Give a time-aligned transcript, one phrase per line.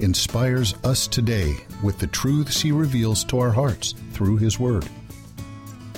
[0.00, 4.88] inspires us today with the truths he reveals to our hearts through his word.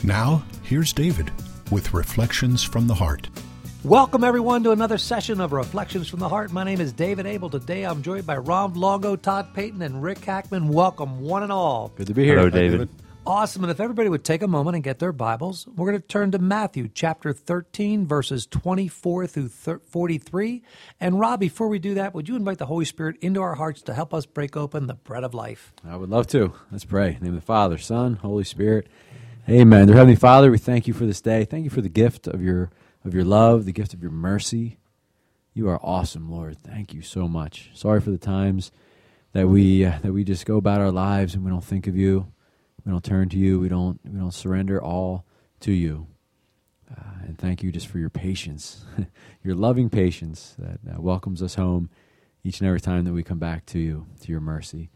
[0.02, 1.30] Now, here's David
[1.70, 3.28] with Reflections from the Heart.
[3.84, 6.52] Welcome, everyone, to another session of Reflections from the Heart.
[6.52, 7.48] My name is David Abel.
[7.48, 10.68] Today I'm joined by Rob Longo, Todd Payton, and Rick Hackman.
[10.68, 11.92] Welcome, one and all.
[11.96, 12.36] Good to be here.
[12.36, 12.88] Hello, David.
[13.26, 13.64] Awesome.
[13.64, 16.30] And if everybody would take a moment and get their Bibles, we're going to turn
[16.30, 20.62] to Matthew chapter 13, verses 24 through 43.
[21.00, 23.82] And Rob, before we do that, would you invite the Holy Spirit into our hearts
[23.82, 25.72] to help us break open the bread of life?
[25.84, 26.52] I would love to.
[26.70, 27.18] Let's pray.
[27.20, 28.86] Name of the Father, Son, Holy Spirit.
[29.48, 29.88] Amen.
[29.88, 31.44] Dear Heavenly Father, we thank you for this day.
[31.44, 32.70] Thank you for the gift of your
[33.04, 34.78] of your love, the gift of your mercy.
[35.52, 36.58] You are awesome, Lord.
[36.58, 37.70] Thank you so much.
[37.74, 38.70] Sorry for the times
[39.32, 41.96] that we uh, that we just go about our lives and we don't think of
[41.96, 42.32] you.
[42.86, 43.58] We don't turn to you.
[43.58, 45.26] We don't we don't surrender all
[45.60, 46.06] to you.
[46.88, 48.84] Uh, and thank you just for your patience,
[49.42, 51.90] your loving patience that welcomes us home
[52.44, 54.90] each and every time that we come back to you, to your mercy.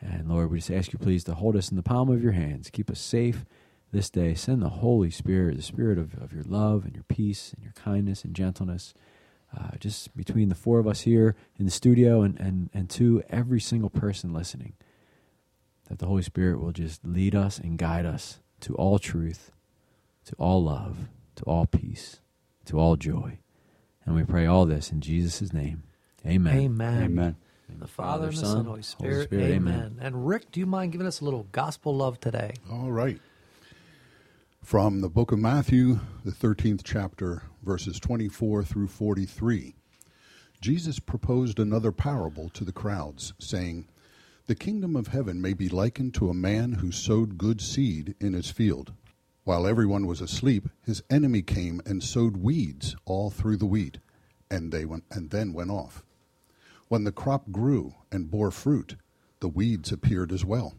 [0.00, 2.32] And Lord, we just ask you please to hold us in the palm of your
[2.32, 3.44] hands, keep us safe
[3.92, 4.34] this day.
[4.34, 7.72] Send the Holy Spirit, the Spirit of, of your love and your peace and your
[7.74, 8.92] kindness and gentleness,
[9.56, 13.22] uh, just between the four of us here in the studio and, and, and to
[13.30, 14.74] every single person listening
[16.06, 19.50] the Holy Spirit will just lead us and guide us to all truth,
[20.24, 22.20] to all love, to all peace,
[22.66, 23.38] to all joy.
[24.04, 25.82] And we pray all this in Jesus' name.
[26.24, 26.56] Amen.
[26.56, 27.02] Amen.
[27.02, 27.36] Amen.
[27.80, 29.14] The Father, and the Son, Holy Spirit.
[29.14, 29.74] Holy Spirit amen.
[29.74, 29.98] amen.
[30.00, 32.54] And Rick, do you mind giving us a little gospel love today?
[32.70, 33.20] All right.
[34.62, 39.74] From the book of Matthew, the 13th chapter, verses 24 through 43,
[40.60, 43.88] Jesus proposed another parable to the crowds, saying,
[44.46, 48.32] The kingdom of heaven may be likened to a man who sowed good seed in
[48.32, 48.92] his field.
[49.42, 53.98] While everyone was asleep, his enemy came and sowed weeds all through the wheat,
[54.48, 56.04] and they went and then went off.
[56.86, 58.94] When the crop grew and bore fruit,
[59.40, 60.74] the weeds appeared as well.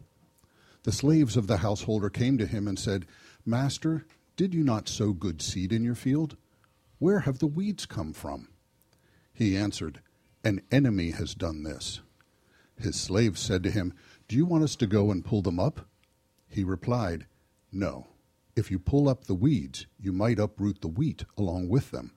[0.84, 3.06] The slaves of the householder came to him and said,
[3.44, 4.06] Master,
[4.36, 6.38] did you not sow good seed in your field?
[6.98, 8.48] Where have the weeds come from?
[9.34, 10.00] He answered,
[10.42, 12.00] An enemy has done this.
[12.78, 13.92] His slaves said to him,
[14.28, 15.88] Do you want us to go and pull them up?
[16.48, 17.26] He replied,
[17.72, 18.06] No.
[18.54, 22.12] If you pull up the weeds, you might uproot the wheat along with them.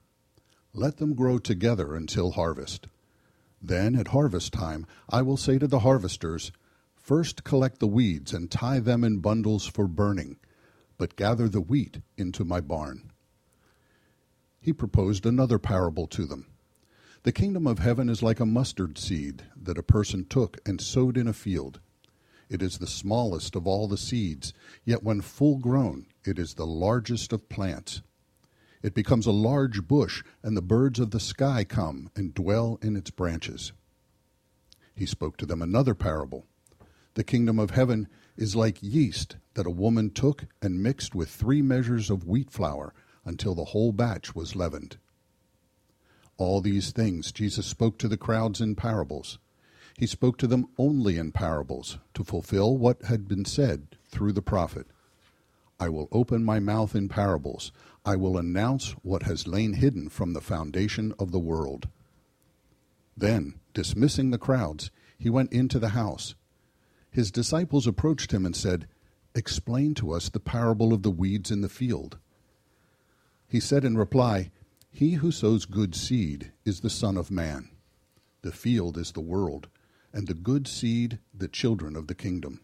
[0.72, 2.86] Let them grow together until harvest.
[3.60, 6.50] Then, at harvest time, I will say to the harvesters,
[6.94, 10.38] First collect the weeds and tie them in bundles for burning,
[10.96, 13.10] but gather the wheat into my barn.
[14.60, 16.46] He proposed another parable to them.
[17.24, 21.16] The kingdom of heaven is like a mustard seed that a person took and sowed
[21.16, 21.78] in a field.
[22.48, 24.52] It is the smallest of all the seeds,
[24.84, 28.02] yet when full grown, it is the largest of plants.
[28.82, 32.96] It becomes a large bush, and the birds of the sky come and dwell in
[32.96, 33.72] its branches.
[34.92, 36.46] He spoke to them another parable.
[37.14, 41.62] The kingdom of heaven is like yeast that a woman took and mixed with three
[41.62, 42.92] measures of wheat flour
[43.24, 44.96] until the whole batch was leavened.
[46.42, 49.38] All these things Jesus spoke to the crowds in parables.
[49.96, 54.42] He spoke to them only in parables to fulfill what had been said through the
[54.42, 54.88] prophet.
[55.78, 57.70] I will open my mouth in parables.
[58.04, 61.86] I will announce what has lain hidden from the foundation of the world.
[63.16, 66.34] Then, dismissing the crowds, he went into the house.
[67.12, 68.88] His disciples approached him and said,
[69.36, 72.18] Explain to us the parable of the weeds in the field.
[73.46, 74.50] He said in reply,
[74.94, 77.70] He who sows good seed is the Son of Man.
[78.42, 79.68] The field is the world,
[80.12, 82.60] and the good seed the children of the kingdom.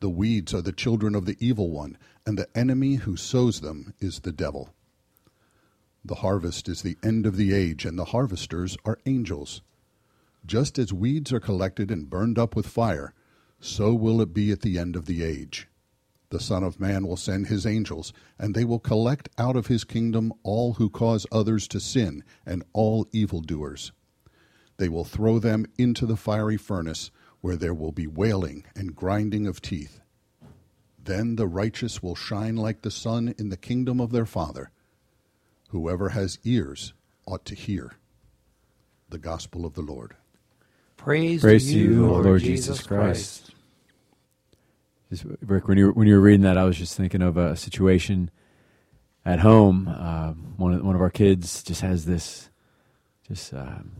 [0.00, 3.92] The weeds are the children of the evil one, and the enemy who sows them
[4.00, 4.72] is the devil.
[6.02, 9.60] The harvest is the end of the age, and the harvesters are angels.
[10.46, 13.12] Just as weeds are collected and burned up with fire,
[13.60, 15.68] so will it be at the end of the age.
[16.32, 19.84] The Son of Man will send his angels, and they will collect out of his
[19.84, 23.92] kingdom all who cause others to sin and all evildoers.
[24.78, 27.10] They will throw them into the fiery furnace,
[27.42, 30.00] where there will be wailing and grinding of teeth.
[30.98, 34.70] Then the righteous will shine like the sun in the kingdom of their Father.
[35.68, 36.94] Whoever has ears
[37.26, 37.92] ought to hear.
[39.10, 40.16] The Gospel of the Lord.
[40.96, 43.51] Praise, Praise to you, Lord, Lord Jesus Christ.
[45.42, 47.56] Rick, when you were, when you were reading that, I was just thinking of a
[47.56, 48.30] situation
[49.24, 49.88] at home.
[49.88, 52.48] Uh, one of, one of our kids just has this
[53.28, 53.92] just um,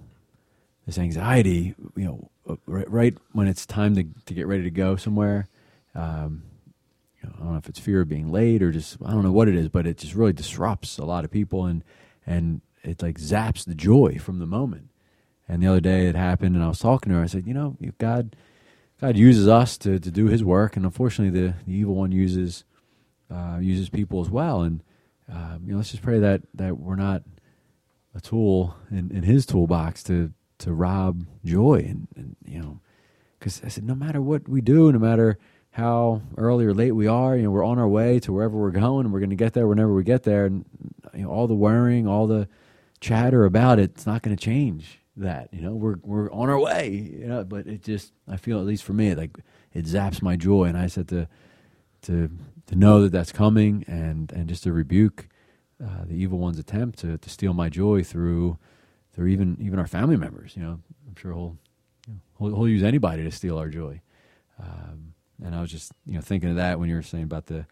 [0.86, 1.74] this anxiety.
[1.96, 5.48] You know, uh, right, right, when it's time to to get ready to go somewhere.
[5.94, 6.44] Um,
[7.22, 9.22] you know, I don't know if it's fear of being late or just I don't
[9.22, 11.84] know what it is, but it just really disrupts a lot of people and
[12.26, 14.88] and it like zaps the joy from the moment.
[15.48, 17.24] And the other day it happened, and I was talking to her.
[17.24, 18.34] I said, you know, God
[19.02, 22.62] God uses us to, to do His work, and unfortunately, the, the evil one uses
[23.28, 24.62] uh, uses people as well.
[24.62, 24.80] And
[25.28, 27.24] uh, you know, let's just pray that that we're not
[28.14, 31.84] a tool in, in His toolbox to to rob joy.
[31.88, 32.78] And, and you know,
[33.40, 35.36] because I said, no matter what we do, no matter
[35.72, 38.70] how early or late we are, you know, we're on our way to wherever we're
[38.70, 40.46] going, and we're going to get there whenever we get there.
[40.46, 40.64] And
[41.12, 42.46] you know, all the worrying, all the
[43.00, 45.48] chatter about it, it's not going to change that.
[45.52, 46.90] You know, we're we're on our way.
[46.90, 49.36] You know, but it just I feel at least for me, like
[49.72, 51.28] it zaps my joy, and I said to
[52.02, 52.30] to
[52.66, 55.28] to know that that's coming, and and just to rebuke
[55.82, 58.58] uh, the evil one's attempt to to steal my joy through
[59.12, 60.56] through even even our family members.
[60.56, 61.58] You know, I'm sure he'll
[62.38, 64.00] he'll, he'll, use anybody to steal our joy.
[64.60, 67.46] Um, and I was just you know thinking of that when you were saying about
[67.46, 67.66] the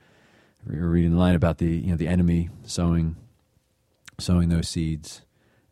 [0.71, 3.17] you were reading the line about the you know the enemy sowing
[4.19, 5.23] sowing those seeds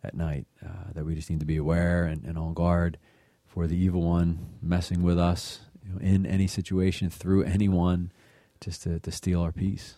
[0.02, 0.46] at night.
[0.64, 2.98] Uh, that we just need to be aware and, and, on guard
[3.46, 8.12] for the evil one messing with us you know, in any situation through anyone,
[8.60, 9.94] just to, to steal our peace.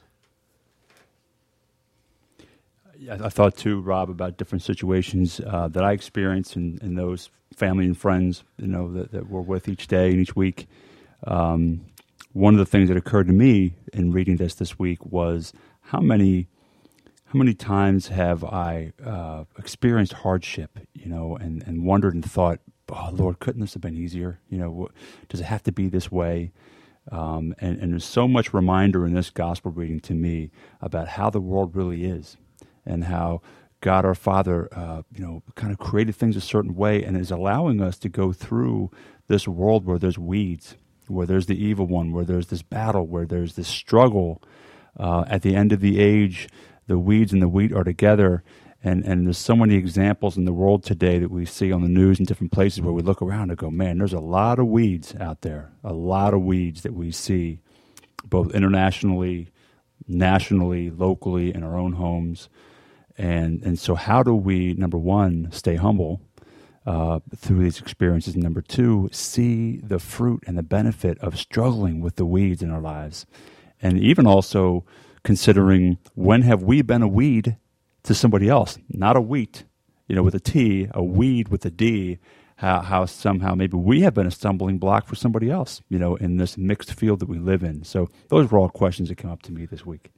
[3.11, 7.87] I thought too, Rob, about different situations uh, that I experienced and, in, those family
[7.87, 10.67] and friends, you know, that, that we're with each day and each week.
[11.27, 11.87] Um,
[12.33, 16.01] one of the things that occurred to me in reading this this week was how
[16.01, 16.47] many
[17.33, 22.59] how many times have I uh, experienced hardship, you know, and, and wondered and thought,
[22.89, 24.41] oh, Lord, couldn't this have been easier?
[24.49, 24.89] You know,
[25.29, 26.51] does it have to be this way?
[27.13, 30.51] Um, and, and there's so much reminder in this gospel reading to me
[30.81, 32.37] about how the world really is
[32.85, 33.43] and how
[33.81, 37.31] God our Father, uh, you know, kind of created things a certain way and is
[37.31, 38.91] allowing us to go through
[39.29, 40.75] this world where there's weeds,
[41.07, 44.43] where there's the evil one, where there's this battle, where there's this struggle.
[44.99, 46.49] Uh, at the end of the age,
[46.91, 48.43] the weeds and the wheat are together.
[48.83, 51.89] And, and there's so many examples in the world today that we see on the
[51.89, 54.67] news in different places where we look around and go, man, there's a lot of
[54.67, 57.61] weeds out there, a lot of weeds that we see
[58.25, 59.51] both internationally,
[60.09, 62.49] nationally, locally, in our own homes.
[63.17, 66.21] And, and so, how do we, number one, stay humble
[66.87, 68.35] uh, through these experiences?
[68.35, 72.71] And number two, see the fruit and the benefit of struggling with the weeds in
[72.73, 73.27] our lives.
[73.81, 74.85] And even also,
[75.23, 77.57] considering when have we been a weed
[78.05, 79.65] to somebody else, not a wheat,
[80.09, 82.19] you know, with a T, a weed with a D,
[82.57, 86.17] how, how somehow maybe we have been a stumbling block for somebody else, you know,
[86.17, 87.85] in this mixed field that we live in.
[87.85, 90.11] So those were all questions that came up to me this week.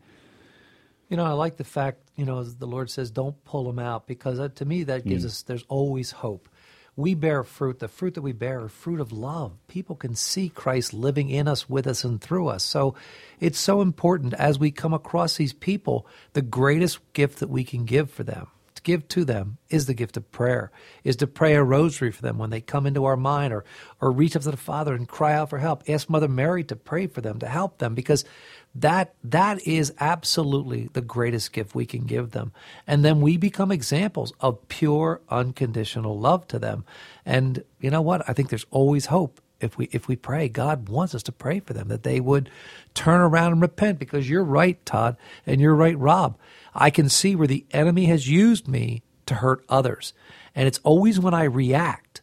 [1.08, 3.78] You know, I like the fact, you know, as the Lord says, don't pull them
[3.78, 5.26] out because uh, to me that gives mm.
[5.26, 6.48] us, there's always hope
[6.97, 7.79] we bear fruit.
[7.79, 9.53] The fruit that we bear are fruit of love.
[9.67, 12.62] People can see Christ living in us, with us, and through us.
[12.62, 12.94] So
[13.41, 17.87] it's so important as we come across these people, the greatest gift that we can
[17.87, 20.71] give for them, to give to them, is the gift of prayer,
[21.03, 23.65] is to pray a rosary for them when they come into our mind or,
[24.00, 25.89] or reach up to the Father and cry out for help.
[25.89, 28.27] Ask Mother Mary to pray for them, to help them, because
[28.74, 32.52] that that is absolutely the greatest gift we can give them.
[32.86, 36.84] And then we become examples of pure unconditional love to them.
[37.26, 38.29] And you know what?
[38.29, 39.41] I think there's always hope.
[39.60, 42.50] If we if we pray god wants us to pray for them that they would
[42.94, 46.36] turn around and repent because you're right todd and you're right rob.
[46.74, 50.14] I can see where the enemy has used me to hurt others.
[50.56, 52.22] And it's always when i react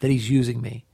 [0.00, 0.84] that he's using me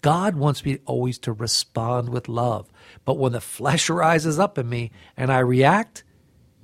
[0.00, 2.70] god wants me always to respond with love
[3.04, 6.04] but when the flesh rises up in me and I react,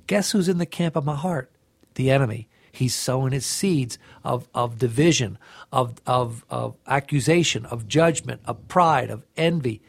[0.05, 1.51] guess who's in the camp of my heart?
[1.95, 2.47] The enemy.
[2.71, 5.39] He's sowing his seeds of, of division,
[5.71, 9.81] of, of, of accusation, of judgment, of pride, of envy.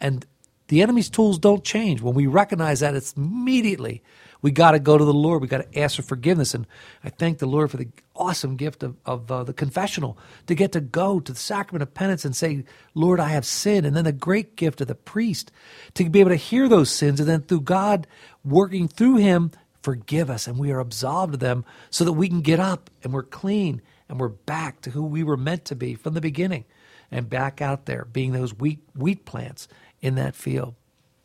[0.00, 0.26] And
[0.68, 2.02] the enemy's tools don't change.
[2.02, 4.02] When we recognize that, it's immediately
[4.42, 5.40] we got to go to the Lord.
[5.40, 6.52] We got to ask for forgiveness.
[6.52, 6.66] And
[7.02, 10.18] I thank the Lord for the awesome gift of, of uh, the confessional
[10.48, 13.86] to get to go to the sacrament of penance and say, Lord, I have sinned.
[13.86, 15.52] And then the great gift of the priest
[15.94, 18.06] to be able to hear those sins and then through God
[18.44, 20.48] working through him, forgive us.
[20.48, 23.80] And we are absolved of them so that we can get up and we're clean
[24.08, 26.64] and we're back to who we were meant to be from the beginning
[27.12, 29.68] and back out there being those wheat, wheat plants
[30.00, 30.74] in that field.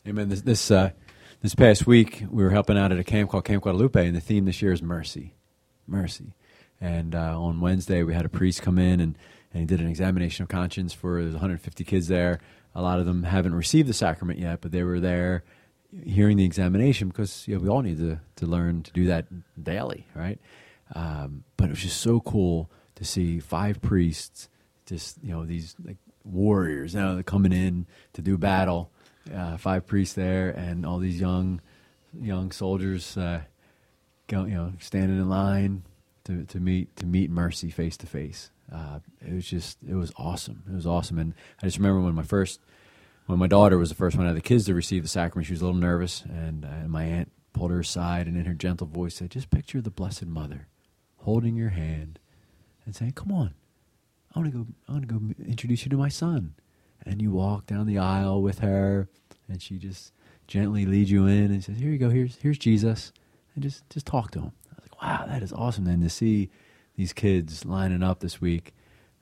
[0.06, 0.28] Amen.
[0.28, 0.90] This, this uh,
[1.40, 4.20] this past week, we were helping out at a camp called Camp Guadalupe, and the
[4.20, 5.34] theme this year is mercy.
[5.86, 6.32] Mercy.
[6.80, 9.16] And uh, on Wednesday, we had a priest come in and,
[9.52, 12.40] and he did an examination of conscience for there's 150 kids there.
[12.74, 15.44] a lot of them haven't received the sacrament yet, but they were there
[16.04, 19.26] hearing the examination because you know, we all need to, to learn to do that
[19.62, 20.38] daily, right?
[20.94, 24.48] Um, but it was just so cool to see five priests,
[24.86, 28.90] just you know these like warriors, you know, coming in to do battle.
[29.34, 31.60] Uh, five priests there, and all these young
[32.18, 33.42] young soldiers, uh,
[34.26, 35.82] go, you know, standing in line
[36.24, 38.50] to, to meet to meet mercy face to face.
[39.20, 40.62] It was just it was awesome.
[40.70, 42.60] It was awesome, and I just remember when my first
[43.26, 45.46] when my daughter was the first one out of the kids to receive the sacrament,
[45.46, 48.46] she was a little nervous, and, uh, and my aunt pulled her aside and in
[48.46, 50.66] her gentle voice said, "Just picture the Blessed Mother
[51.18, 52.18] holding your hand
[52.86, 53.54] and saying, "Come on,
[54.34, 54.66] I want to go.
[54.88, 56.54] I want to go introduce you to my son."
[57.08, 59.08] And you walk down the aisle with her,
[59.48, 60.12] and she just
[60.46, 62.10] gently leads you in and says, "Here you go.
[62.10, 63.12] Here's here's Jesus,"
[63.54, 64.52] and just just talk to him.
[64.70, 66.50] I was like, "Wow, that is awesome!" Then to see
[66.96, 68.74] these kids lining up this week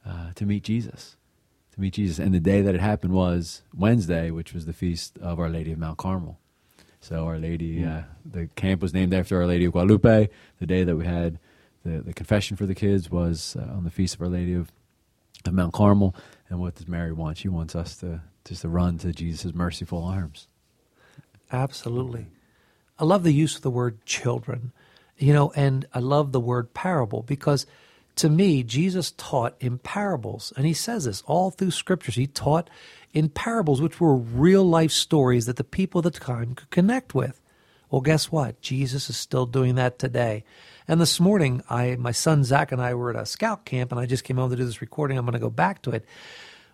[0.04, 1.16] uh, to meet Jesus,
[1.74, 5.16] to meet Jesus, and the day that it happened was Wednesday, which was the feast
[5.18, 6.40] of Our Lady of Mount Carmel.
[7.00, 10.28] So Our Lady, uh, the camp was named after Our Lady of Guadalupe.
[10.58, 11.38] The day that we had
[11.84, 14.72] the, the confession for the kids was uh, on the feast of Our Lady of,
[15.44, 16.16] of Mount Carmel.
[16.48, 17.38] And what does Mary want?
[17.38, 20.46] She wants us to just to run to Jesus' merciful arms.
[21.50, 22.26] Absolutely.
[22.98, 24.72] I love the use of the word children,
[25.18, 27.66] you know, and I love the word parable because
[28.16, 30.52] to me, Jesus taught in parables.
[30.56, 32.14] And he says this all through scriptures.
[32.14, 32.70] He taught
[33.12, 37.14] in parables, which were real life stories that the people of the time could connect
[37.14, 37.40] with.
[37.90, 38.60] Well, guess what?
[38.60, 40.44] Jesus is still doing that today.
[40.88, 44.00] And this morning, I, my son Zach and I were at a scout camp, and
[44.00, 45.18] I just came home to do this recording.
[45.18, 46.04] I'm going to go back to it.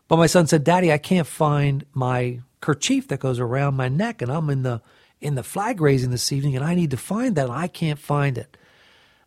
[0.08, 4.22] But my son said, "Daddy, I can't find my kerchief that goes around my neck,
[4.22, 4.82] and I'm in the
[5.20, 7.98] in the flag raising this evening, and I need to find that, and I can't
[7.98, 8.56] find it."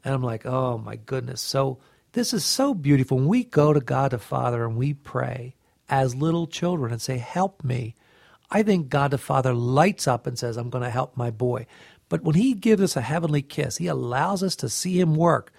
[0.03, 1.79] And I'm like, "Oh my goodness!" So
[2.13, 3.17] this is so beautiful.
[3.17, 5.55] When we go to God the Father and we pray
[5.89, 7.95] as little children and say, "Help me,"
[8.51, 11.65] I think God the Father lights up and says, "I'm going to help my boy."
[12.09, 15.51] But when He gives us a heavenly kiss, He allows us to see Him work.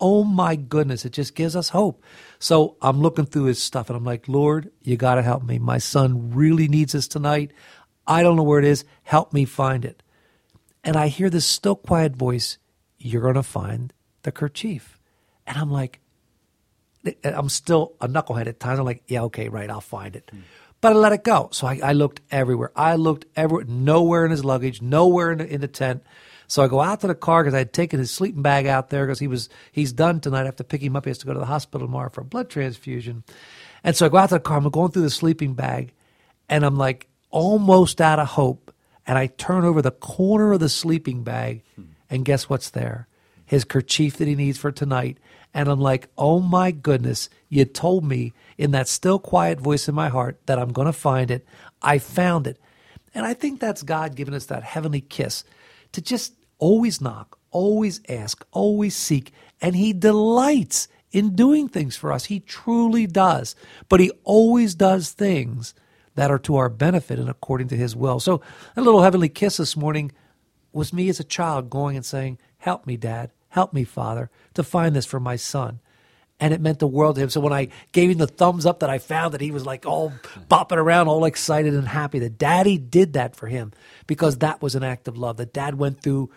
[0.00, 2.02] Oh my goodness, it just gives us hope.
[2.40, 5.60] So I'm looking through his stuff and I'm like, Lord, you got to help me.
[5.60, 7.52] My son really needs this tonight.
[8.04, 8.84] I don't know where it is.
[9.04, 10.02] Help me find it.
[10.82, 12.58] And I hear this still quiet voice,
[12.98, 14.98] You're going to find the kerchief.
[15.46, 16.00] And I'm like,
[17.22, 18.80] I'm still a knucklehead at times.
[18.80, 20.30] I'm like, Yeah, okay, right, I'll find it.
[20.32, 20.40] Hmm.
[20.82, 21.48] But I let it go.
[21.52, 22.72] So I, I looked everywhere.
[22.76, 26.02] I looked everywhere, nowhere in his luggage, nowhere in the, in the tent.
[26.48, 28.90] So I go out to the car because I had taken his sleeping bag out
[28.90, 30.42] there because he was he's done tonight.
[30.42, 31.04] I have to pick him up.
[31.06, 33.22] He has to go to the hospital tomorrow for a blood transfusion.
[33.84, 34.58] And so I go out to the car.
[34.58, 35.94] I'm going through the sleeping bag,
[36.50, 38.74] and I'm like almost out of hope.
[39.06, 41.62] And I turn over the corner of the sleeping bag,
[42.10, 43.08] and guess what's there?
[43.52, 45.18] His kerchief that he needs for tonight.
[45.52, 49.94] And I'm like, oh my goodness, you told me in that still quiet voice in
[49.94, 51.46] my heart that I'm going to find it.
[51.82, 52.58] I found it.
[53.14, 55.44] And I think that's God giving us that heavenly kiss
[55.92, 59.34] to just always knock, always ask, always seek.
[59.60, 62.24] And He delights in doing things for us.
[62.24, 63.54] He truly does.
[63.90, 65.74] But He always does things
[66.14, 68.18] that are to our benefit and according to His will.
[68.18, 68.40] So,
[68.78, 70.10] a little heavenly kiss this morning
[70.72, 73.30] was me as a child going and saying, Help me, Dad.
[73.52, 75.78] Help me, Father, to find this for my son.
[76.40, 77.28] And it meant the world to him.
[77.28, 79.84] So when I gave him the thumbs up that I found that he was like
[79.84, 80.10] all
[80.48, 83.74] bopping around, all excited and happy that daddy did that for him
[84.06, 85.36] because that was an act of love.
[85.36, 86.30] That dad went through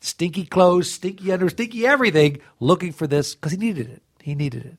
[0.00, 4.02] stinky clothes, stinky under, stinky everything looking for this because he needed it.
[4.20, 4.78] He needed it.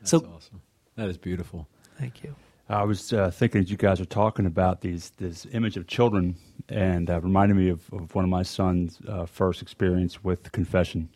[0.00, 0.62] That's so awesome.
[0.96, 1.68] That is beautiful.
[1.96, 2.34] thank you.
[2.68, 6.36] I was uh, thinking as you guys are talking about these this image of children,
[6.68, 11.10] and uh, reminded me of, of one of my son's uh, first experience with confession,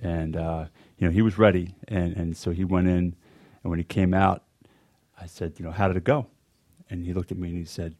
[0.00, 0.64] and uh,
[0.98, 3.14] you know he was ready, and, and so he went in,
[3.62, 4.42] and when he came out,
[5.20, 6.26] I said, you know, how did it go?
[6.90, 7.94] And he looked at me and he said,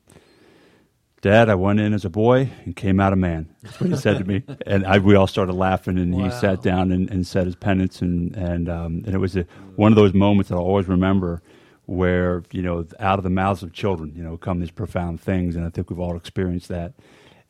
[1.21, 3.55] Dad, I went in as a boy and came out a man.
[3.63, 5.99] That's what he said to me, and I, we all started laughing.
[5.99, 6.25] And Wow.
[6.25, 9.47] he sat down and, and said his penance, and and um, and it was a,
[9.77, 11.43] one of those moments that I'll always remember,
[11.89, 15.57] where you know out of the mouths of children, you know, come these profound things,
[15.57, 16.93] and I think we've all experienced that.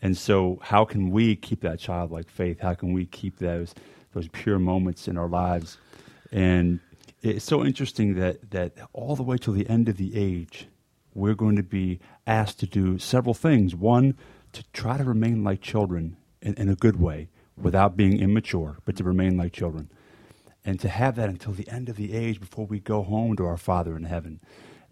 [0.00, 2.60] And so, how can we keep that childlike faith?
[2.60, 3.74] How can we keep those
[4.14, 5.78] those pure moments in our lives?
[6.30, 6.78] And
[7.20, 10.68] it's so interesting that that all the way till the end of the age,
[11.14, 13.74] we're going to be asked to do several things.
[13.74, 14.16] One,
[14.52, 17.28] to try to remain like children in, in a good way,
[17.60, 19.90] without being immature, but to remain like children.
[20.68, 23.46] And to have that until the end of the age before we go home to
[23.46, 24.38] our Father in heaven.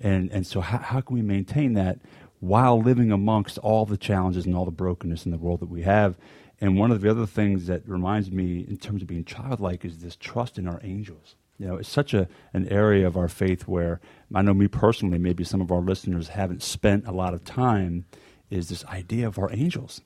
[0.00, 1.98] And, and so, how, how can we maintain that
[2.40, 5.82] while living amongst all the challenges and all the brokenness in the world that we
[5.82, 6.16] have?
[6.62, 9.98] And one of the other things that reminds me, in terms of being childlike, is
[9.98, 11.34] this trust in our angels.
[11.58, 14.00] You know, it's such a an area of our faith where
[14.34, 18.06] I know me personally, maybe some of our listeners haven't spent a lot of time.
[18.48, 20.00] Is this idea of our angels?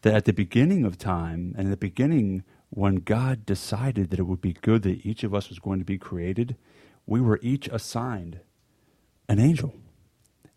[0.00, 4.26] That at the beginning of time and at the beginning when God decided that it
[4.26, 6.56] would be good that each of us was going to be created,
[7.06, 8.40] we were each assigned
[9.28, 9.74] an angel.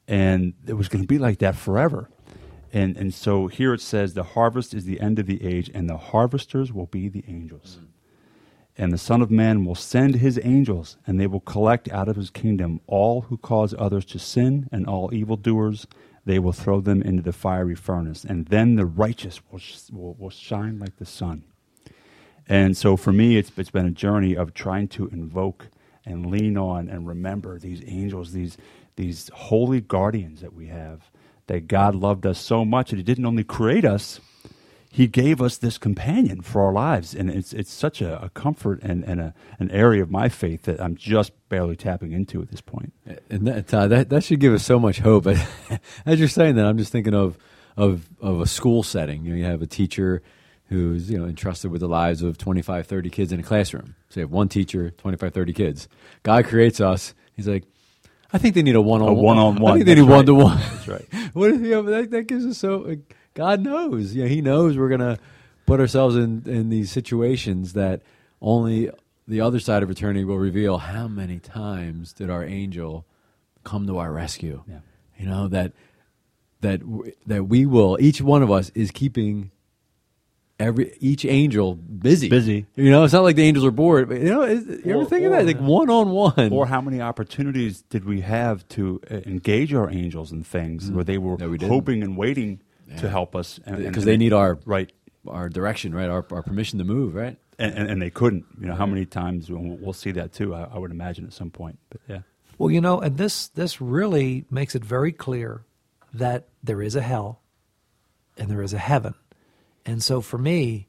[0.08, 2.10] And it was going to be like that forever.
[2.72, 5.90] And, and so here it says, the harvest is the end of the age, and
[5.90, 7.78] the harvesters will be the angels.
[7.80, 7.88] Mm.
[8.76, 12.16] And the Son of Man will send his angels, and they will collect out of
[12.16, 15.86] his kingdom all who cause others to sin and all evildoers.
[16.26, 20.30] They will throw them into the fiery furnace, and then the righteous will, will, will
[20.32, 21.44] shine like the sun.
[22.48, 25.68] And so for me, it's, it's been a journey of trying to invoke
[26.06, 28.58] and lean on and remember these angels, these,
[28.96, 31.10] these holy guardians that we have,
[31.48, 34.20] that God loved us so much that He didn't only create us,
[34.90, 37.16] He gave us this companion for our lives.
[37.16, 40.64] And it's, it's such a, a comfort and, and a, an area of my faith
[40.64, 42.94] that I'm just barely tapping into at this point.
[43.30, 45.28] And that, that, that should give us so much hope.
[46.06, 47.38] As you're saying that, I'm just thinking of,
[47.78, 49.24] of, of a school setting.
[49.24, 50.22] You, know, you have a teacher
[50.70, 53.96] who's you know entrusted with the lives of 25 30 kids in a classroom.
[54.10, 55.88] So you have one teacher 25 30 kids.
[56.24, 57.14] God creates us.
[57.36, 57.64] He's like
[58.32, 59.16] i think they need a one-on-one.
[59.16, 60.16] A one-on-one i think they need right.
[60.18, 60.58] one-to-one.
[60.58, 61.08] That's right.
[61.34, 62.96] What if, you know, that, that gives us so
[63.34, 64.16] god knows.
[64.16, 65.18] You know, he knows we're gonna
[65.66, 68.02] put ourselves in in these situations that
[68.42, 68.90] only
[69.28, 73.06] the other side of eternity will reveal how many times did our angel
[73.64, 74.64] come to our rescue.
[74.68, 74.80] Yeah.
[75.18, 75.72] you know that
[76.62, 76.82] that
[77.28, 79.52] that we will each one of us is keeping
[80.64, 82.30] every each angel busy.
[82.30, 82.66] Busy.
[82.76, 84.10] You know, it's not like the angels are bored.
[84.10, 85.46] But, you know, is, you ever think of that?
[85.46, 86.52] Like one on one.
[86.52, 90.96] Or how many opportunities did we have to uh, engage our angels in things mm.
[90.96, 92.98] where they were no, we hoping and waiting yeah.
[92.98, 94.92] to help us because they need our right
[95.28, 96.10] our direction, right?
[96.10, 97.38] Our, our permission to move, right?
[97.60, 98.46] And, and, and they couldn't.
[98.60, 100.56] You know, how many times we'll, we'll see that too?
[100.56, 101.78] I, I would imagine at some point.
[101.90, 102.20] But yeah.
[102.58, 105.64] Well, you know, and this this really makes it very clear
[106.14, 107.42] that there is a hell
[108.38, 109.16] and there is a heaven
[109.86, 110.88] and so for me,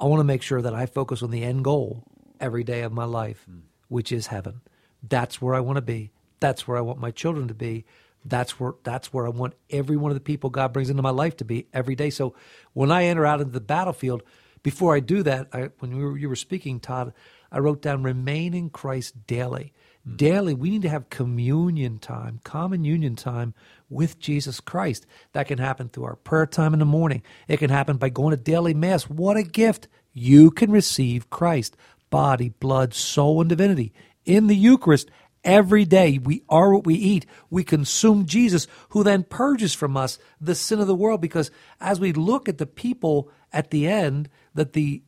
[0.00, 2.04] I want to make sure that I focus on the end goal
[2.40, 3.62] every day of my life, mm.
[3.88, 4.60] which is heaven.
[5.02, 6.10] That's where I want to be.
[6.40, 7.84] That's where I want my children to be.
[8.24, 11.10] That's where that's where I want every one of the people God brings into my
[11.10, 12.10] life to be every day.
[12.10, 12.34] So
[12.72, 14.22] when I enter out into the battlefield,
[14.62, 17.12] before I do that, I, when you were, you were speaking, Todd,
[17.50, 19.72] I wrote down remain in Christ daily.
[20.08, 20.16] Mm.
[20.16, 23.54] Daily, we need to have communion time, common union time
[23.88, 25.06] with Jesus Christ.
[25.32, 27.22] That can happen through our prayer time in the morning.
[27.48, 29.08] It can happen by going to daily mass.
[29.08, 29.88] What a gift!
[30.12, 31.76] You can receive Christ,
[32.10, 33.92] body, blood, soul, and divinity
[34.24, 35.10] in the Eucharist
[35.44, 36.18] every day.
[36.18, 37.26] We are what we eat.
[37.48, 41.20] We consume Jesus, who then purges from us the sin of the world.
[41.20, 45.02] Because as we look at the people at the end that the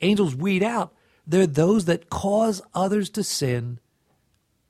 [0.00, 0.94] angels weed out,
[1.26, 3.80] they're those that cause others to sin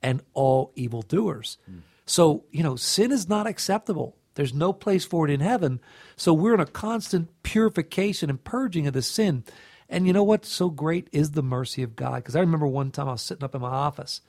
[0.03, 1.59] and all evildoers.
[1.71, 1.81] Mm.
[2.07, 4.17] So, you know, sin is not acceptable.
[4.35, 5.81] There's no place for it in heaven.
[6.17, 9.45] So we're in a constant purification and purging of the sin.
[9.89, 12.17] And you know what's so great is the mercy of God.
[12.17, 14.21] Because I remember one time I was sitting up in my office.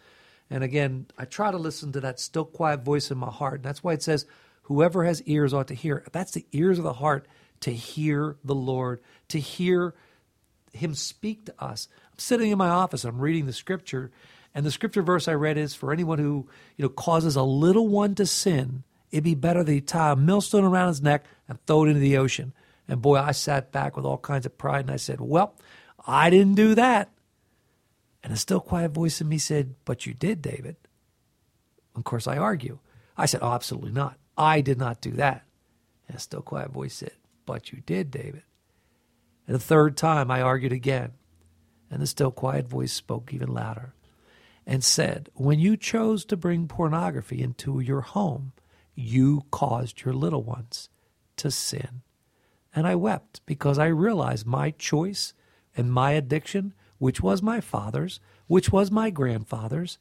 [0.49, 3.55] And again, I try to listen to that still quiet voice in my heart.
[3.55, 4.25] And that's why it says,
[4.63, 6.03] whoever has ears ought to hear.
[6.11, 7.27] That's the ears of the heart
[7.61, 9.93] to hear the Lord, to hear
[10.73, 11.87] Him speak to us.
[12.11, 14.11] I'm sitting in my office, I'm reading the scripture,
[14.53, 17.87] and the scripture verse I read is for anyone who, you know, causes a little
[17.87, 21.57] one to sin, it'd be better that he tie a millstone around his neck and
[21.65, 22.53] throw it into the ocean.
[22.87, 25.55] And boy, I sat back with all kinds of pride and I said, Well,
[26.05, 27.09] I didn't do that.
[28.23, 30.75] And a still quiet voice in me said, But you did, David.
[31.95, 32.79] Of course, I argue.
[33.17, 34.17] I said, Oh, absolutely not.
[34.37, 35.45] I did not do that.
[36.07, 37.13] And a still quiet voice said,
[37.45, 38.43] But you did, David.
[39.47, 41.11] And the third time I argued again.
[41.89, 43.93] And the still quiet voice spoke even louder
[44.65, 48.53] and said, When you chose to bring pornography into your home,
[48.95, 50.89] you caused your little ones
[51.37, 52.01] to sin.
[52.73, 55.33] And I wept because I realized my choice
[55.75, 59.97] and my addiction, which was my father's, which was my grandfather's,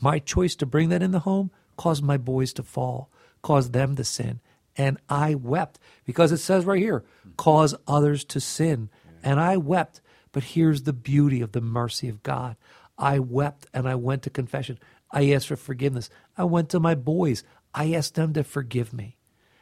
[0.00, 3.10] my choice to bring that in the home caused my boys to fall,
[3.42, 4.40] caused them to sin.
[4.76, 7.04] And I wept because it says right here,
[7.36, 8.90] cause others to sin.
[9.22, 10.00] And I wept.
[10.32, 12.56] But here's the beauty of the mercy of God.
[12.96, 14.78] I wept and I went to confession.
[15.10, 16.10] I asked for forgiveness.
[16.36, 17.44] I went to my boys.
[17.72, 19.16] I asked them to forgive me.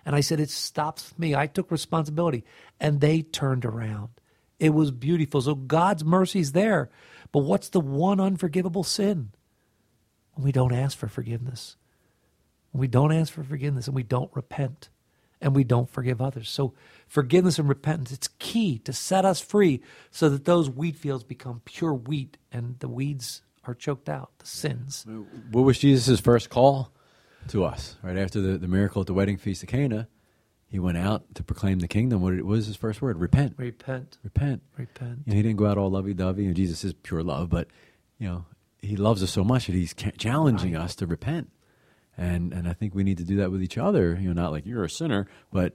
[0.04, 1.34] And I said, It stops me.
[1.34, 2.44] I took responsibility.
[2.80, 4.10] And they turned around.
[4.58, 5.40] It was beautiful.
[5.40, 6.90] So God's mercy's there.
[7.32, 9.30] But what's the one unforgivable sin?
[10.34, 11.76] When we don't ask for forgiveness.
[12.70, 14.88] When we don't ask for forgiveness and we don't repent
[15.42, 16.48] and we don't forgive others.
[16.48, 16.72] So
[17.06, 21.60] forgiveness and repentance, it's key to set us free so that those wheat fields become
[21.64, 25.04] pure wheat and the weeds are choked out, the sins.
[25.50, 26.92] What was Jesus' first call
[27.48, 27.96] to us?
[28.02, 30.08] Right after the, the miracle at the wedding feast of Cana,
[30.66, 32.22] he went out to proclaim the kingdom.
[32.22, 33.18] What, was his first word?
[33.18, 33.54] Repent.
[33.58, 34.62] Repent, Repent.
[34.78, 35.18] repent.
[35.26, 37.68] He didn't go out all lovey dovey, and Jesus is pure love, but
[38.18, 38.46] you know,
[38.80, 41.50] he loves us so much that he's challenging us to repent.
[42.16, 44.18] And and I think we need to do that with each other.
[44.20, 45.74] You know, not like you're a sinner, but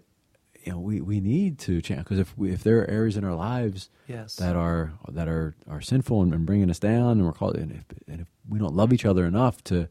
[0.63, 3.23] you know, we, we need to change because if we, if there are areas in
[3.23, 4.36] our lives Yes.
[4.36, 7.71] that are that are, are sinful and, and bringing us down, and we're called, and
[7.71, 9.88] if, and if we don't love each other enough to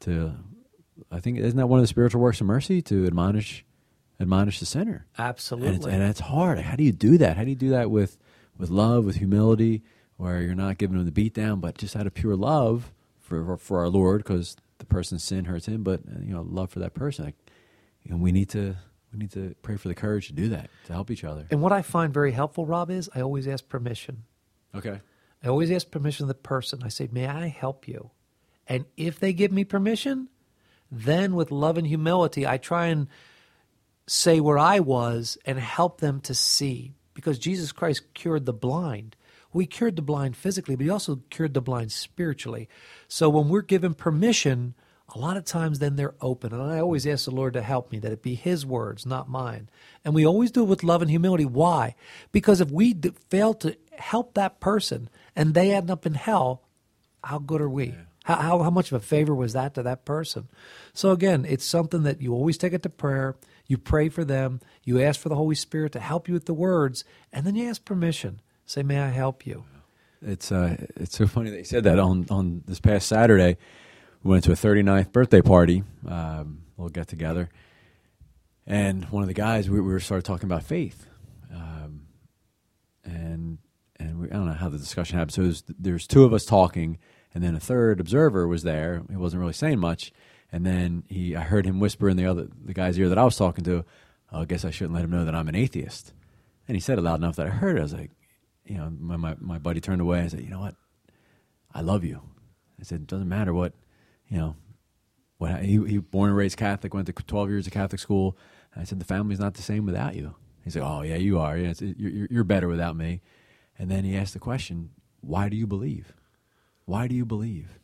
[0.00, 0.32] to,
[1.10, 3.64] I think isn't that one of the spiritual works of mercy to admonish
[4.18, 5.92] admonish the sinner, and it's, Absolutely.
[5.92, 6.58] and it's hard.
[6.60, 7.36] How do you do that?
[7.36, 8.16] How do you do that with
[8.58, 9.82] with love, with humility,
[10.16, 13.56] where you're not giving them the beat down, but just out of pure love for
[13.58, 16.80] for our Lord, because the person's sin hurts him, but uh, you know, love for
[16.80, 17.24] that person.
[17.24, 17.36] Like,
[18.02, 18.76] you know, we need to
[19.12, 21.46] we need to pray for the courage to do that to help each other.
[21.50, 24.24] and what I find very helpful, Rob, is I always ask permission.
[24.74, 25.00] Okay.
[25.42, 26.82] I always ask permission of the person.
[26.82, 28.10] I say, May I help you?
[28.66, 30.28] And if they give me permission,
[30.90, 33.08] then with love and humility, I try and
[34.06, 36.94] say where I was and help them to see.
[37.14, 39.16] Because Jesus Christ cured the blind.
[39.52, 42.68] We cured the blind physically, but he also cured the blind spiritually.
[43.08, 44.74] So when we're given permission,
[45.14, 46.52] a lot of times then they're open.
[46.52, 49.28] And I always ask the Lord to help me, that it be his words, not
[49.28, 49.68] mine.
[50.04, 51.44] And we always do it with love and humility.
[51.44, 51.96] Why?
[52.32, 56.62] Because if we d- fail to help that person and they end up in hell,
[57.24, 57.94] how good are we?
[58.24, 60.48] How, how, how much of a favor was that to that person?
[60.92, 63.36] So again, it's something that you always take it to prayer.
[63.66, 64.60] You pray for them.
[64.84, 67.68] You ask for the Holy Spirit to help you with the words, and then you
[67.68, 68.40] ask permission.
[68.70, 69.64] Say, "May I help you?"
[70.22, 73.56] It's uh, it's so funny that you said that on on this past Saturday.
[74.22, 77.48] We went to a 39th birthday party, um, little get together,
[78.68, 81.04] and one of the guys we, we started talking about faith,
[81.52, 82.02] um,
[83.02, 83.58] and
[83.98, 85.32] and we, I don't know how the discussion happened.
[85.32, 86.98] So there's, there's two of us talking,
[87.34, 89.02] and then a third observer was there.
[89.10, 90.12] He wasn't really saying much,
[90.52, 93.24] and then he I heard him whisper in the other the guy's ear that I
[93.24, 93.84] was talking to.
[94.30, 96.12] "Oh, I guess I shouldn't let him know that I'm an atheist.
[96.68, 97.80] And he said it loud enough that I heard it.
[97.80, 98.12] I was like,
[98.70, 100.76] you know, my, my, my buddy turned away and said, you know what?
[101.74, 102.22] I love you.
[102.78, 103.72] I said, it doesn't matter what,
[104.28, 104.54] you know,
[105.38, 108.38] what he, he born and raised Catholic, went to 12 years of Catholic school.
[108.76, 110.36] I said, the family's not the same without you.
[110.64, 111.56] He said, oh, yeah, you are.
[111.56, 113.22] Yeah, you're, you're better without me.
[113.76, 116.12] And then he asked the question, why do you believe?
[116.84, 117.80] Why do you believe?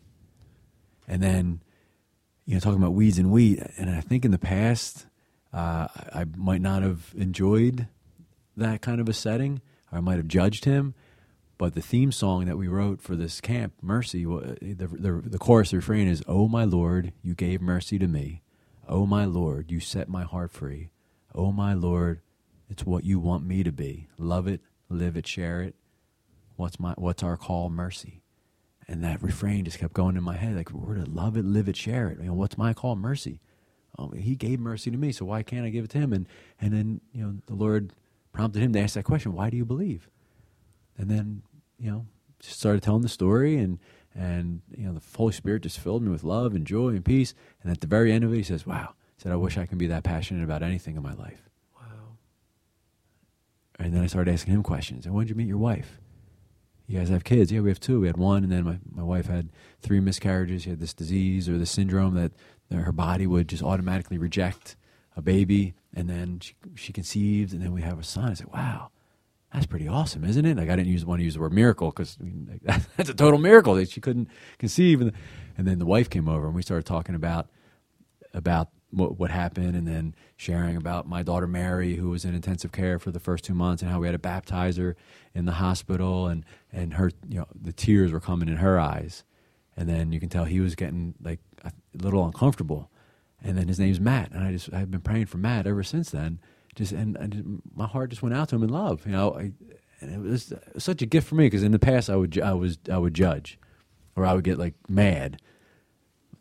[1.09, 1.63] And then,
[2.45, 3.61] you know, talking about weeds and wheat.
[3.77, 5.07] And I think in the past,
[5.53, 7.89] uh, I, I might not have enjoyed
[8.57, 9.61] that kind of a setting,
[9.93, 10.95] I might have judged him.
[11.59, 15.73] But the theme song that we wrote for this camp, Mercy, the, the, the chorus,
[15.73, 18.43] refrain is, Oh my Lord, you gave mercy to me.
[18.87, 20.91] Oh my Lord, you set my heart free.
[21.35, 22.21] Oh my Lord,
[22.69, 24.09] it's what you want me to be.
[24.19, 25.75] Love it, live it, share it.
[26.57, 27.71] What's my what's our call?
[27.71, 28.23] Mercy.
[28.89, 31.69] And that refrain just kept going in my head, like we're to love it, live
[31.69, 32.19] it, share it.
[32.21, 32.97] You know, what's my call?
[32.97, 33.41] Mercy.
[33.99, 36.13] Oh, he gave mercy to me, so why can't I give it to him?
[36.13, 36.29] And
[36.61, 37.93] and then you know the Lord
[38.37, 40.11] prompted him to ask that question: Why do you believe?
[40.99, 41.43] And then
[41.79, 42.07] you know
[42.39, 43.79] just started telling the story, and
[44.15, 47.33] and you know the Holy Spirit just filled me with love and joy and peace.
[47.63, 49.65] And at the very end of it, he says, "Wow," he said, "I wish I
[49.65, 52.19] could be that passionate about anything in my life." Wow.
[53.79, 55.07] And then I started asking him questions.
[55.07, 55.99] And when did you meet your wife?
[56.87, 57.51] You guys have kids?
[57.51, 58.01] Yeah, we have two.
[58.01, 59.49] We had one, and then my, my wife had
[59.81, 60.63] three miscarriages.
[60.63, 62.33] She had this disease or this syndrome that,
[62.69, 64.77] that her body would just automatically reject
[65.17, 65.75] a baby.
[65.95, 68.31] And then she, she conceived, and then we have a son.
[68.31, 68.91] I said, wow,
[69.53, 70.57] that's pretty awesome, isn't it?
[70.57, 72.61] Like, I didn't use, want to use the word miracle because I mean,
[72.97, 75.01] that's a total miracle that she couldn't conceive.
[75.01, 75.13] And,
[75.57, 77.49] and then the wife came over, and we started talking about
[78.35, 82.73] about what, what happened and then sharing about my daughter Mary who was in intensive
[82.73, 84.97] care for the first two months and how we had to baptize her
[85.35, 89.25] in the hospital and and her you know the tears were coming in her eyes
[89.77, 92.91] and then you can tell he was getting like a little uncomfortable
[93.43, 96.11] and then his name's Matt and I just I've been praying for Matt ever since
[96.11, 96.39] then
[96.75, 99.53] just and, and my heart just went out to him in love you know I,
[100.01, 102.53] and it was such a gift for me because in the past I would I
[102.53, 103.59] was I would judge
[104.15, 105.41] or I would get like mad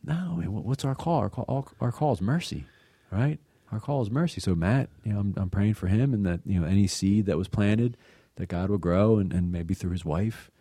[0.05, 1.19] no, what's our call?
[1.19, 2.65] Our call, our call is mercy,
[3.12, 3.39] right?
[3.71, 4.39] Our call is mercy.
[4.39, 7.25] So Matt, you know, I'm, I'm praying for him, and that you know any seed
[7.25, 7.97] that was planted,
[8.36, 10.51] that God will grow, and, and maybe through his wife,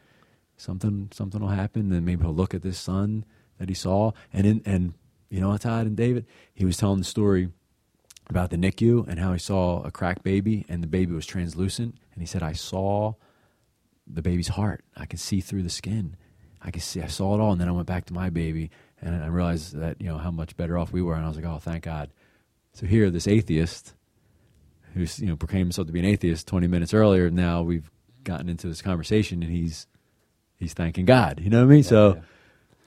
[0.57, 1.93] something something will happen.
[1.93, 3.27] And maybe he'll look at this son
[3.59, 4.95] that he saw, and in and
[5.35, 7.49] you know, what Todd and David, he was telling the story
[8.31, 11.97] about the NICU and how he saw a crack baby, and the baby was translucent,
[12.13, 13.15] and he said, I saw
[14.07, 14.85] the baby's heart.
[14.97, 16.17] I could see through the skin.
[16.63, 17.03] I could see.
[17.03, 18.71] I saw it all, and then I went back to my baby,
[19.03, 21.37] and I realized that you know how much better off we were, and I was
[21.37, 22.11] like, oh, thank God.
[22.73, 23.93] So here, this atheist,
[24.95, 27.91] who's you know proclaimed himself to be an atheist 20 minutes earlier, now we've
[28.23, 29.89] gotten into this conversation, and he's
[30.59, 31.41] he's thanking God.
[31.43, 31.83] You know what I mean?
[31.83, 32.21] so, yeah.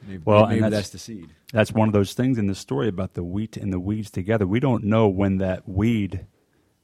[0.06, 1.30] Maybe, Well, and maybe that's- that's, the seed.
[1.54, 4.46] That's one of those things in the story about the wheat and the weeds together.
[4.46, 6.26] We don't know when that weed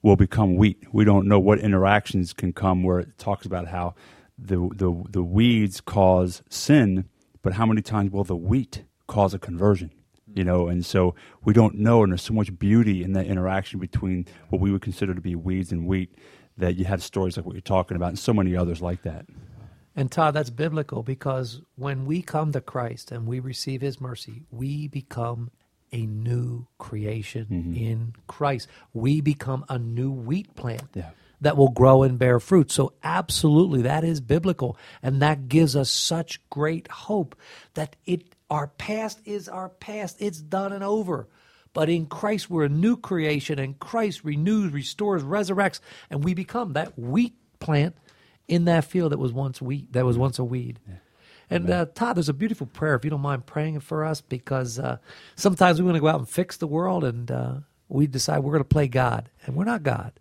[0.01, 0.83] will become wheat.
[0.93, 3.95] We don't know what interactions can come where it talks about how
[4.37, 7.05] the the the weeds cause sin,
[7.41, 9.91] but how many times will the wheat cause a conversion?
[10.33, 11.13] You know, and so
[11.45, 14.81] we don't know, and there's so much beauty in that interaction between what we would
[14.81, 16.15] consider to be weeds and wheat
[16.57, 19.25] that you have stories like what you're talking about, and so many others like that.
[19.95, 24.43] And Todd, that's biblical because when we come to Christ and we receive His mercy,
[24.51, 25.51] we become
[25.91, 27.75] a new creation Mm-hmm.
[27.75, 28.67] in Christ.
[28.93, 31.11] We become a new wheat plant Yeah.
[31.41, 32.71] that will grow and bear fruit.
[32.71, 34.75] So, absolutely, that is biblical.
[35.03, 37.35] And that gives us such great hope
[37.75, 40.17] that it our past is our past.
[40.19, 41.27] It's done and over.
[41.73, 45.79] But in Christ, we're a new creation, and Christ renews, restores, resurrects,
[46.11, 47.95] and we become that wheat plant
[48.47, 50.79] in that field that was once wheat, that was once a weed.
[51.49, 54.79] And uh, Todd, there's a beautiful prayer if you don't mind praying for us, because
[54.79, 54.97] uh,
[55.35, 57.55] sometimes we want to go out and fix the world, and uh,
[57.89, 60.13] we decide we're going to play God, and we're not God.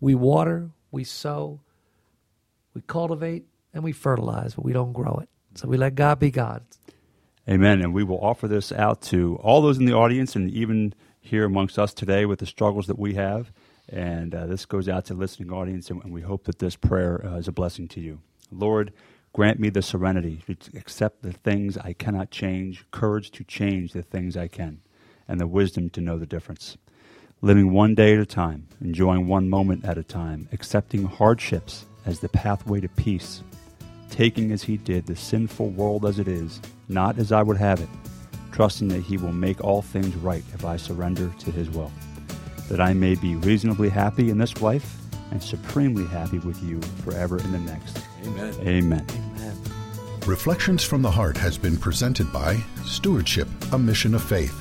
[0.00, 1.60] We water, we sow,
[2.74, 5.28] we cultivate, and we fertilize, but we don't grow it.
[5.54, 6.62] So we let God be God.
[7.48, 7.80] Amen.
[7.80, 11.44] And we will offer this out to all those in the audience and even here
[11.44, 13.52] amongst us today with the struggles that we have.
[13.88, 17.24] And uh, this goes out to the listening audience, and we hope that this prayer
[17.24, 18.20] uh, is a blessing to you.
[18.50, 18.92] Lord,
[19.32, 24.02] grant me the serenity to accept the things I cannot change, courage to change the
[24.02, 24.80] things I can,
[25.28, 26.76] and the wisdom to know the difference.
[27.42, 32.20] Living one day at a time, enjoying one moment at a time, accepting hardships as
[32.20, 33.42] the pathway to peace,
[34.08, 37.80] taking as he did the sinful world as it is, not as I would have
[37.80, 37.88] it,
[38.52, 41.90] trusting that he will make all things right if I surrender to his will,
[42.68, 44.96] that I may be reasonably happy in this life
[45.30, 47.98] and supremely happy with you forever in the next.
[48.24, 48.54] Amen.
[48.60, 49.06] Amen.
[49.10, 49.56] Amen.
[50.26, 54.58] Reflections from the Heart has been presented by Stewardship, a Mission of Faith.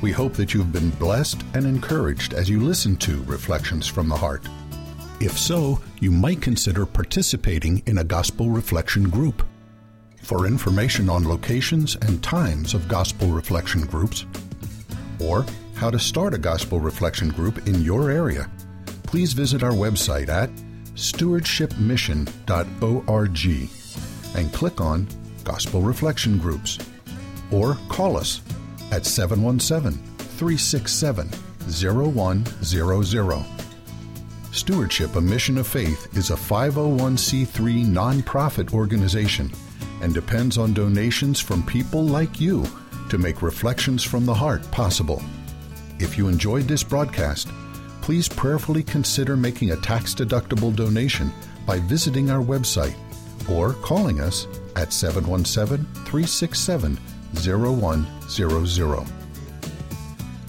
[0.00, 4.08] We hope that you have been blessed and encouraged as you listen to Reflections from
[4.08, 4.48] the Heart.
[5.20, 9.42] If so, you might consider participating in a gospel reflection group.
[10.22, 14.24] For information on locations and times of gospel reflection groups,
[15.20, 18.50] or how to start a gospel reflection group in your area,
[19.02, 20.50] please visit our website at
[20.94, 23.70] stewardshipmission.org
[24.36, 25.08] and click on
[25.44, 26.78] Gospel Reflection Groups.
[27.50, 28.40] Or call us
[28.90, 31.28] at 717 367
[31.68, 33.44] 0100.
[34.52, 39.50] Stewardship, a Mission of Faith, is a 501c3 nonprofit organization
[40.02, 42.66] and depends on donations from people like you
[43.08, 45.22] to make Reflections from the Heart possible.
[46.02, 47.48] If you enjoyed this broadcast,
[48.00, 51.32] please prayerfully consider making a tax deductible donation
[51.64, 52.96] by visiting our website
[53.48, 56.98] or calling us at 717 367
[57.36, 59.06] 0100.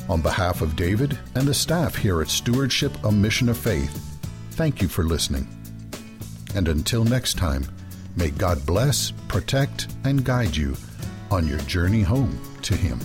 [0.09, 3.95] On behalf of David and the staff here at Stewardship, a Mission of Faith,
[4.53, 5.47] thank you for listening.
[6.55, 7.63] And until next time,
[8.15, 10.75] may God bless, protect, and guide you
[11.29, 12.99] on your journey home to Him.